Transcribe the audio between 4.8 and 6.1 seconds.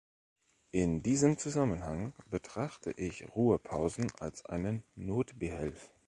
Notbehelf.